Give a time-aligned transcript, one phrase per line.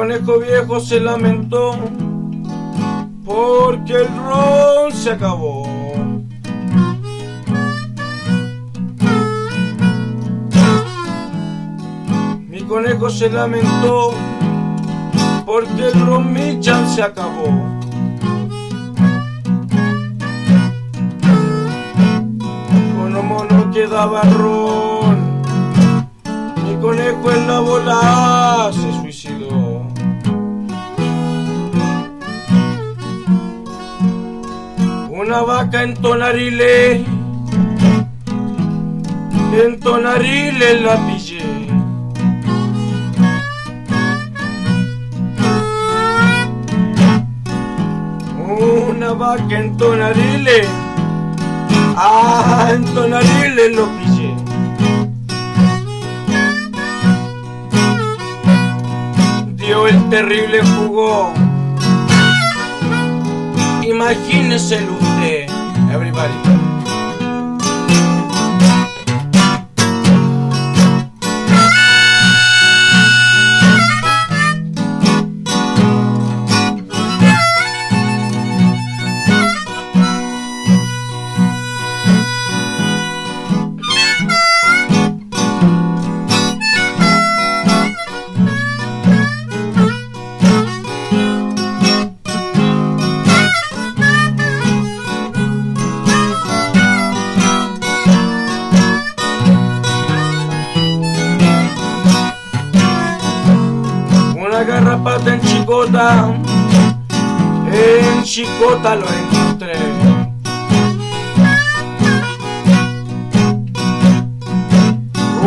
[0.00, 1.76] conejo viejo se lamentó
[3.22, 5.66] porque el ron se acabó.
[12.48, 14.14] Mi conejo se lamentó
[15.44, 17.44] porque el ron Michan se acabó.
[23.20, 25.42] Como no quedaba ron,
[26.64, 28.89] mi conejo en la bola se
[35.30, 37.04] Una vaca en Tonarile,
[39.62, 41.44] en Tonarile la pillé.
[48.88, 50.62] Una vaca en Tonarile,
[51.96, 54.34] ah, en Tonarile lo pillé.
[59.54, 60.60] Dio el terrible
[64.00, 65.46] imagínese el usted.
[65.92, 66.79] Everybody.
[105.70, 106.34] Chicota,
[107.72, 109.74] en chicota lo encontré.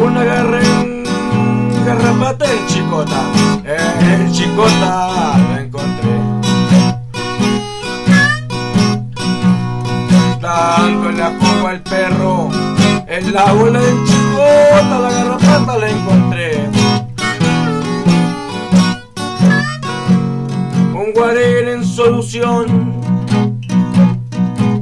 [0.00, 0.22] Una
[1.84, 3.20] garrapata en chicota,
[3.64, 6.10] en chicota lo encontré.
[10.40, 12.48] Dándole a fuego al perro,
[13.08, 14.11] en la bola en chicota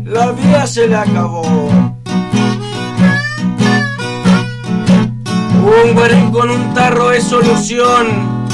[0.04, 1.42] la vida se le acabó.
[5.62, 8.46] Un guarén con un tarro de solución,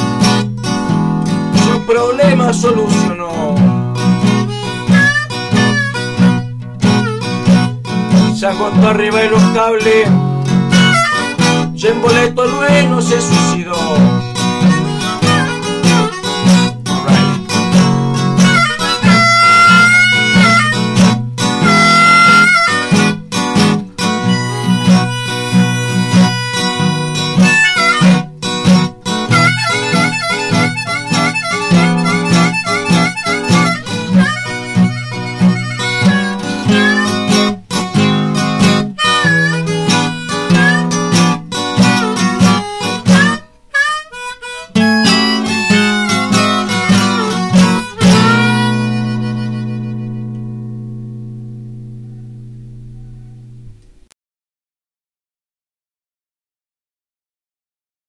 [1.64, 3.56] su problema solucionó.
[8.36, 10.08] Se acostó arriba de los cables,
[11.74, 14.25] y en boleto luego se suicidó.